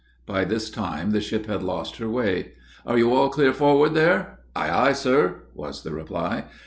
[0.25, 2.53] By this time, the ship had lost her way.
[2.87, 6.45] "Are you all clear forward there?" "Ay, ay, sir!" was the reply.